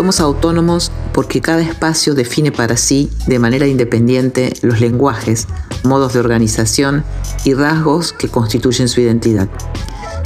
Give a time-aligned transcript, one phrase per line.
[0.00, 5.46] Somos autónomos porque cada espacio define para sí, de manera independiente, los lenguajes,
[5.84, 7.04] modos de organización
[7.44, 9.50] y rasgos que constituyen su identidad.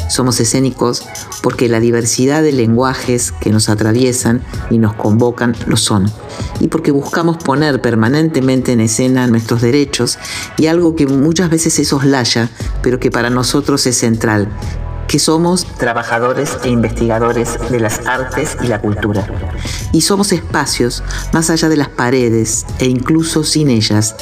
[0.09, 1.03] Somos escénicos
[1.43, 6.09] porque la diversidad de lenguajes que nos atraviesan y nos convocan lo son,
[6.61, 10.19] y porque buscamos poner permanentemente en escena nuestros derechos
[10.57, 12.49] y algo que muchas veces se soslaya,
[12.81, 14.49] pero que para nosotros es central,
[15.15, 19.25] que somos trabajadores e investigadores de las artes y la cultura.
[19.93, 24.17] Y somos espacios más allá de las paredes e incluso sin ellas,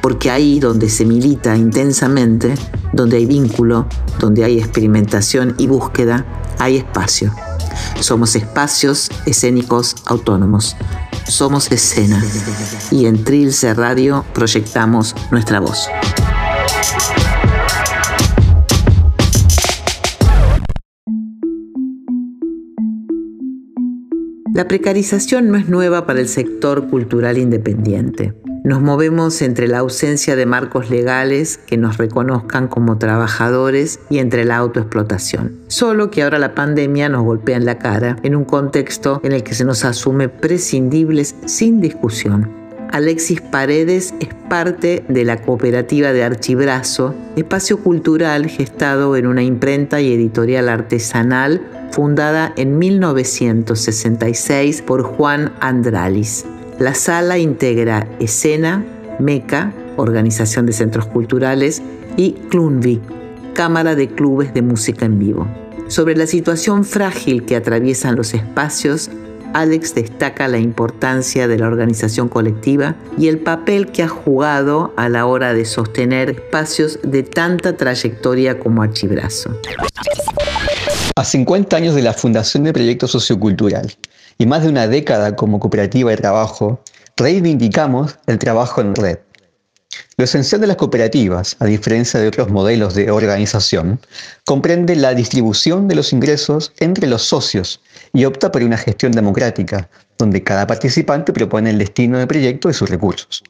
[0.00, 2.54] porque ahí donde se milita intensamente,
[2.94, 3.88] donde hay vínculo,
[4.20, 6.24] donde hay experimentación y búsqueda,
[6.58, 7.30] hay espacio.
[8.00, 10.76] Somos espacios escénicos autónomos.
[11.26, 12.24] Somos escena.
[12.90, 15.90] Y en Trilce Radio proyectamos nuestra voz.
[24.58, 28.34] La precarización no es nueva para el sector cultural independiente.
[28.64, 34.44] Nos movemos entre la ausencia de marcos legales que nos reconozcan como trabajadores y entre
[34.44, 35.60] la autoexplotación.
[35.68, 39.44] Solo que ahora la pandemia nos golpea en la cara en un contexto en el
[39.44, 42.50] que se nos asume prescindibles sin discusión.
[42.90, 50.00] Alexis Paredes es parte de la cooperativa de Archibrazo, espacio cultural gestado en una imprenta
[50.00, 56.44] y editorial artesanal fundada en 1966 por Juan Andralis.
[56.78, 58.84] La sala integra Escena,
[59.18, 61.82] MECA, Organización de Centros Culturales,
[62.18, 63.00] y Clunvik,
[63.54, 65.46] Cámara de Clubes de Música en Vivo.
[65.86, 69.08] Sobre la situación frágil que atraviesan los espacios,
[69.54, 75.08] Alex destaca la importancia de la organización colectiva y el papel que ha jugado a
[75.08, 79.56] la hora de sostener espacios de tanta trayectoria como Archibrazo.
[81.18, 83.92] A 50 años de la fundación del proyecto sociocultural
[84.38, 86.80] y más de una década como cooperativa de trabajo,
[87.16, 89.18] reivindicamos el trabajo en red.
[90.16, 93.98] Lo esencial de las cooperativas, a diferencia de otros modelos de organización,
[94.44, 97.80] comprende la distribución de los ingresos entre los socios
[98.12, 102.74] y opta por una gestión democrática, donde cada participante propone el destino del proyecto y
[102.74, 103.42] sus recursos.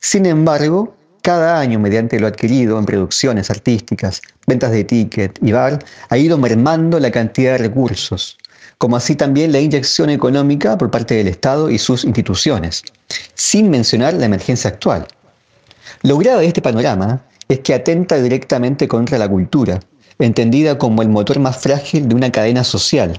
[0.00, 0.96] Sin embargo,
[1.26, 6.38] cada año, mediante lo adquirido en producciones artísticas, ventas de ticket y bar, ha ido
[6.38, 8.38] mermando la cantidad de recursos,
[8.78, 12.84] como así también la inyección económica por parte del Estado y sus instituciones,
[13.34, 15.08] sin mencionar la emergencia actual.
[16.02, 19.80] Lo grave de este panorama es que atenta directamente contra la cultura,
[20.20, 23.18] entendida como el motor más frágil de una cadena social.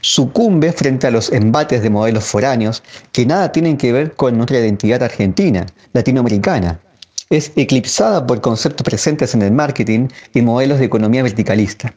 [0.00, 4.60] Sucumbe frente a los embates de modelos foráneos que nada tienen que ver con nuestra
[4.60, 6.78] identidad argentina, latinoamericana,
[7.30, 11.94] es eclipsada por conceptos presentes en el marketing y modelos de economía verticalista.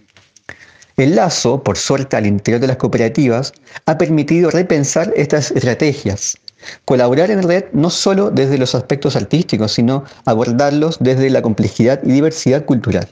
[0.98, 3.54] El lazo, por suerte al interior de las cooperativas,
[3.86, 6.38] ha permitido repensar estas estrategias,
[6.86, 12.12] colaborar en red no solo desde los aspectos artísticos, sino abordarlos desde la complejidad y
[12.12, 13.08] diversidad cultural.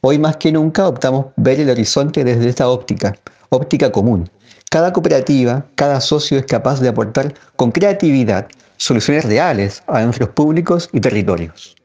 [0.00, 3.14] Hoy más que nunca optamos ver el horizonte desde esta óptica,
[3.50, 4.30] óptica común.
[4.70, 10.88] Cada cooperativa, cada socio es capaz de aportar con creatividad soluciones reales a nuestros públicos
[10.92, 11.76] y territorios.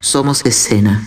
[0.00, 1.02] Somos escena.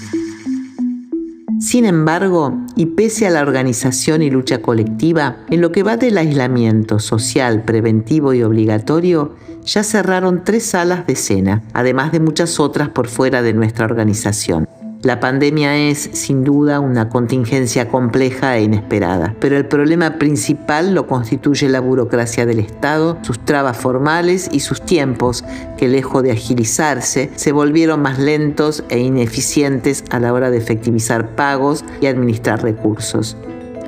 [1.59, 6.17] Sin embargo, y pese a la organización y lucha colectiva, en lo que va del
[6.17, 12.89] aislamiento social, preventivo y obligatorio, ya cerraron tres salas de escena, además de muchas otras
[12.89, 14.67] por fuera de nuestra organización.
[15.05, 21.05] La pandemia es, sin duda, una contingencia compleja e inesperada, pero el problema principal lo
[21.05, 25.45] constituye la burocracia del Estado, sus trabas formales y sus tiempos,
[25.77, 31.35] que lejos de agilizarse, se volvieron más lentos e ineficientes a la hora de efectivizar
[31.35, 33.37] pagos y administrar recursos.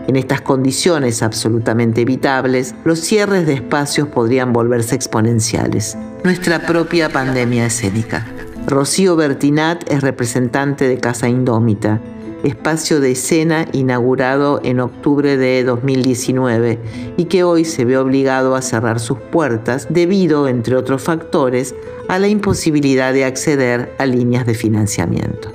[0.08, 5.98] En estas condiciones absolutamente evitables, los cierres de espacios podrían volverse exponenciales.
[6.24, 8.24] Nuestra propia pandemia escénica.
[8.68, 12.02] Rocío Bertinat es representante de Casa Indómita,
[12.44, 18.62] espacio de escena inaugurado en octubre de 2019 y que hoy se ve obligado a
[18.62, 21.76] cerrar sus puertas debido, entre otros factores,
[22.10, 25.50] a la imposibilidad de acceder a líneas de financiamiento.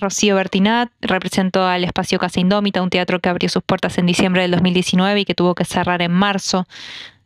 [0.00, 4.42] Rocío Bertinat representó al espacio Casa Indómita, un teatro que abrió sus puertas en diciembre
[4.42, 6.66] del 2019 y que tuvo que cerrar en marzo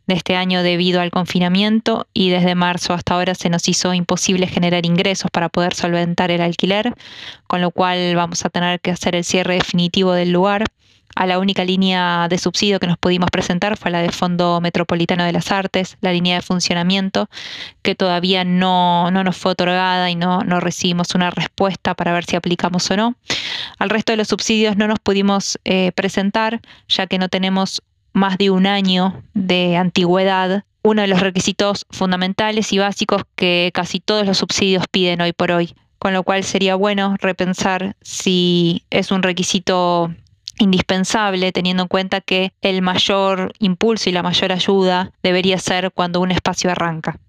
[0.07, 4.47] de este año debido al confinamiento y desde marzo hasta ahora se nos hizo imposible
[4.47, 6.93] generar ingresos para poder solventar el alquiler,
[7.47, 10.65] con lo cual vamos a tener que hacer el cierre definitivo del lugar.
[11.15, 15.23] A la única línea de subsidio que nos pudimos presentar fue la de Fondo Metropolitano
[15.23, 17.29] de las Artes, la línea de funcionamiento,
[17.83, 22.35] que todavía no, nos fue otorgada y no, no recibimos una respuesta para ver si
[22.35, 23.15] aplicamos o no.
[23.79, 26.59] Al resto de los subsidios no nos pudimos eh, presentar,
[26.89, 27.81] ya que no tenemos
[28.15, 33.99] más de un año de antigüedad, uno de los requisitos fundamentales y básicos que casi
[33.99, 39.11] todos los subsidios piden hoy por hoy, con lo cual sería bueno repensar si es
[39.11, 40.15] un requisito
[40.59, 46.21] indispensable teniendo en cuenta que el mayor impulso y la mayor ayuda debería ser cuando
[46.21, 47.19] un espacio arranca.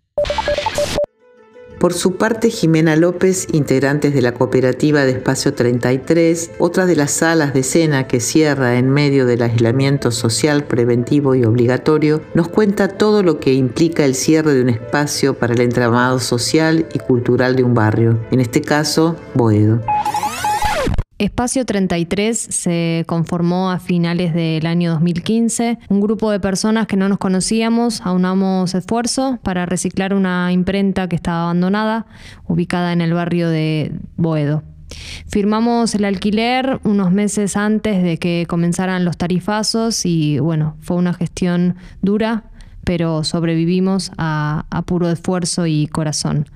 [1.79, 7.11] Por su parte, Jimena López, integrantes de la cooperativa de Espacio 33, otra de las
[7.11, 12.89] salas de cena que cierra en medio del aislamiento social preventivo y obligatorio, nos cuenta
[12.89, 17.57] todo lo que implica el cierre de un espacio para el entramado social y cultural
[17.57, 19.83] de un barrio, en este caso, Boedo.
[21.19, 25.79] Espacio 33 se conformó a finales del año 2015.
[25.89, 31.17] Un grupo de personas que no nos conocíamos aunamos esfuerzo para reciclar una imprenta que
[31.17, 32.05] estaba abandonada,
[32.47, 34.63] ubicada en el barrio de Boedo.
[35.27, 41.15] Firmamos el alquiler unos meses antes de que comenzaran los tarifazos y bueno, fue una
[41.15, 42.45] gestión dura,
[42.87, 46.47] pero sobrevivimos a, a puro esfuerzo y corazón.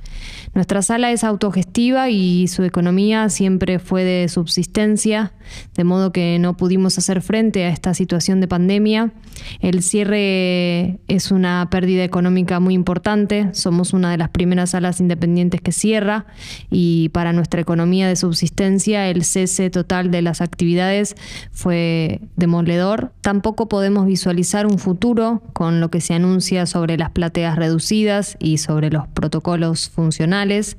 [0.54, 5.32] Nuestra sala es autogestiva y su economía siempre fue de subsistencia,
[5.74, 9.12] de modo que no pudimos hacer frente a esta situación de pandemia.
[9.60, 15.60] El cierre es una pérdida económica muy importante, somos una de las primeras salas independientes
[15.60, 16.26] que cierra
[16.70, 21.16] y para nuestra economía de subsistencia el cese total de las actividades
[21.52, 23.12] fue demoledor.
[23.20, 28.58] Tampoco podemos visualizar un futuro con lo que se anuncia sobre las plateas reducidas y
[28.58, 30.76] sobre los protocolos funcionales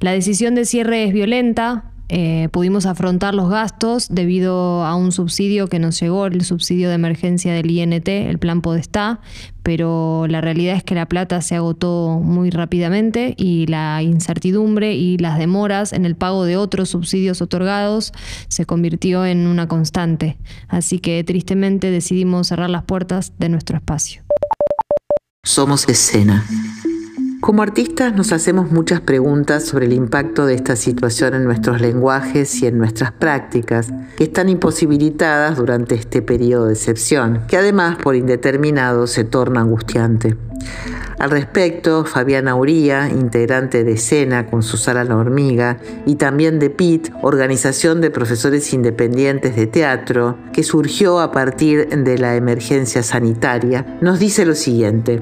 [0.00, 1.84] la decisión de cierre es violenta.
[2.08, 6.96] Eh, pudimos afrontar los gastos debido a un subsidio que nos llegó, el subsidio de
[6.96, 9.20] emergencia del INT, el plan Podestá,
[9.62, 15.18] pero la realidad es que la plata se agotó muy rápidamente y la incertidumbre y
[15.18, 18.12] las demoras en el pago de otros subsidios otorgados
[18.48, 20.36] se convirtió en una constante.
[20.66, 24.22] Así que tristemente decidimos cerrar las puertas de nuestro espacio.
[25.42, 26.44] Somos escena.
[27.40, 32.62] Como artistas nos hacemos muchas preguntas sobre el impacto de esta situación en nuestros lenguajes
[32.62, 33.88] y en nuestras prácticas,
[34.18, 40.36] que están imposibilitadas durante este periodo de excepción, que además por indeterminado se torna angustiante.
[41.20, 45.76] Al respecto, Fabiana Uría, integrante de Escena con su sala La Hormiga,
[46.06, 52.16] y también de PIT, Organización de Profesores Independientes de Teatro, que surgió a partir de
[52.16, 55.20] la emergencia sanitaria, nos dice lo siguiente.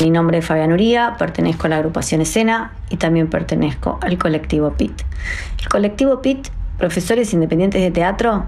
[0.00, 4.72] Mi nombre es Fabián Uría, pertenezco a la agrupación Escena y también pertenezco al colectivo
[4.72, 5.02] PIT.
[5.60, 6.48] El colectivo PIT,
[6.78, 8.46] Profesores Independientes de Teatro,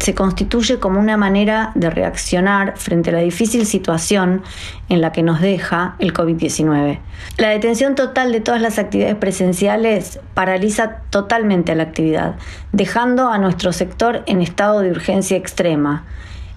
[0.00, 4.42] se constituye como una manera de reaccionar frente a la difícil situación
[4.88, 6.98] en la que nos deja el COVID-19.
[7.38, 12.34] La detención total de todas las actividades presenciales paraliza totalmente la actividad,
[12.72, 16.04] dejando a nuestro sector en estado de urgencia extrema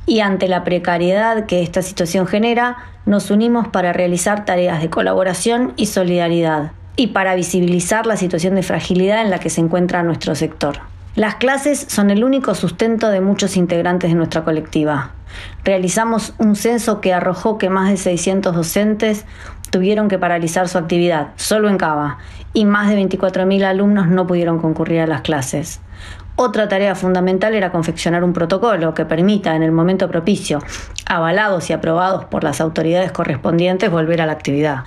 [0.06, 5.74] y ante la precariedad que esta situación genera, nos unimos para realizar tareas de colaboración
[5.76, 10.34] y solidaridad y para visibilizar la situación de fragilidad en la que se encuentra nuestro
[10.34, 10.80] sector.
[11.18, 15.14] Las clases son el único sustento de muchos integrantes de nuestra colectiva.
[15.64, 19.26] Realizamos un censo que arrojó que más de 600 docentes
[19.72, 22.20] tuvieron que paralizar su actividad, solo en Cava,
[22.54, 25.82] y más de 24.000 alumnos no pudieron concurrir a las clases.
[26.36, 30.60] Otra tarea fundamental era confeccionar un protocolo que permita, en el momento propicio,
[31.08, 34.84] avalados y aprobados por las autoridades correspondientes, volver a la actividad.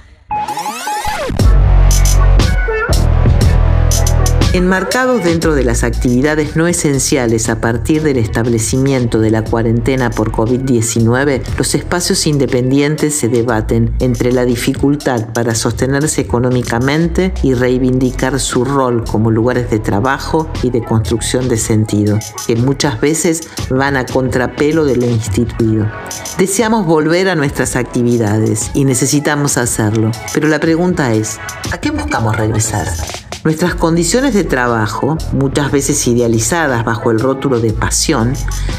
[4.52, 10.33] Enmarcados dentro de las actividades no esenciales a partir del establecimiento de la cuarentena por
[10.33, 18.64] COVID-19, los espacios independientes se debaten entre la dificultad para sostenerse económicamente y reivindicar su
[18.64, 24.04] rol como lugares de trabajo y de construcción de sentido, que muchas veces van a
[24.04, 25.87] contrapelo de lo instituido.
[26.38, 31.38] Deseamos volver a nuestras actividades y necesitamos hacerlo, pero la pregunta es,
[31.71, 32.88] ¿a qué buscamos regresar?
[33.42, 38.35] Nuestras condiciones de trabajo, muchas veces idealizadas bajo el rótulo de pasión,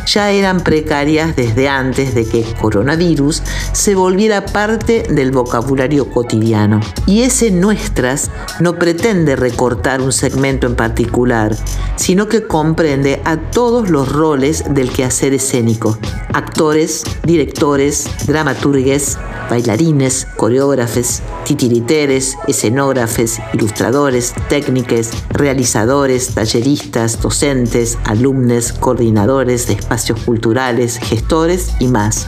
[0.06, 3.42] ya eran precarias desde antes de que coronavirus
[3.72, 6.80] se volviera parte del vocabulario cotidiano.
[7.08, 11.56] Y ese nuestras no pretende recortar un segmento en particular,
[11.96, 15.98] sino que comprende a todos los roles del quehacer escénico.
[16.34, 19.18] Actores, directores, dramaturgues,
[19.50, 31.72] bailarines, coreógrafes, titiriteres, escenógrafes, ilustradores, técnicos, realizadores, talleristas, docentes, alumnos, coordinadores de espacios culturales, gestores
[31.80, 32.28] y más.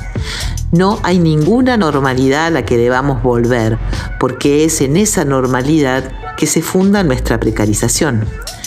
[0.72, 3.77] No hay ninguna normalidad a la que debamos volver,
[4.22, 8.24] porque es en esa normalidad que se funda nuestra precarización.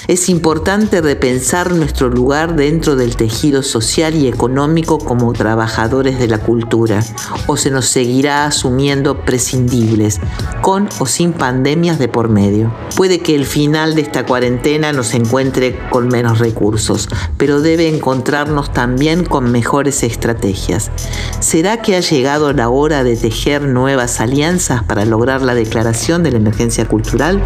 [0.09, 6.39] Es importante repensar nuestro lugar dentro del tejido social y económico como trabajadores de la
[6.39, 7.05] cultura,
[7.49, 10.21] o se nos seguirá asumiendo prescindibles,
[10.63, 12.73] con o sin pandemias de por medio.
[12.95, 18.73] Puede que el final de esta cuarentena nos encuentre con menos recursos, pero debe encontrarnos
[18.73, 20.93] también con mejores estrategias.
[21.41, 26.31] ¿Será que ha llegado la hora de tejer nuevas alianzas para lograr la declaración de
[26.31, 27.43] la emergencia cultural?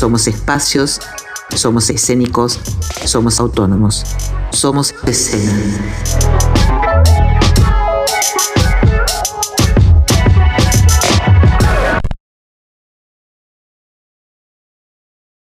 [0.00, 0.98] Somos espacios,
[1.54, 2.58] somos escénicos,
[3.04, 4.02] somos autónomos,
[4.50, 5.52] somos escena.